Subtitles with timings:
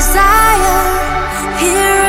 [0.00, 1.60] desire.
[1.60, 1.99] Here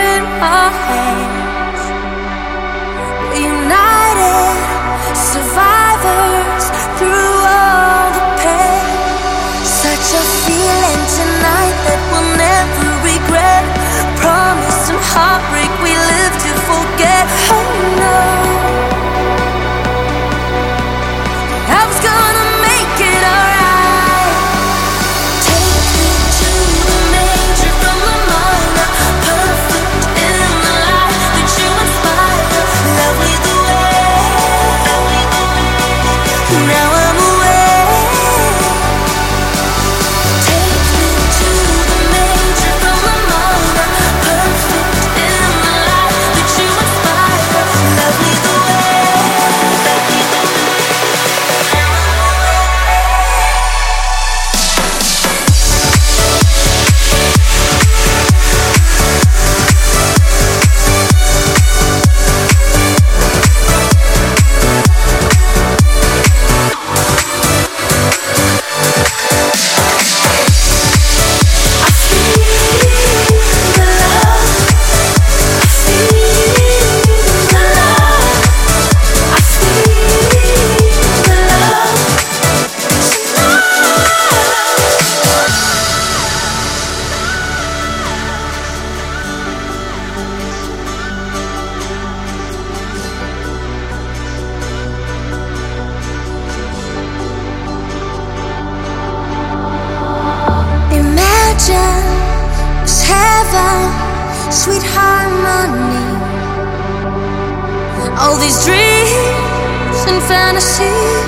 [108.20, 111.21] All these dreams and fantasies